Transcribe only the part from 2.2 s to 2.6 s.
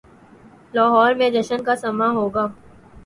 گا۔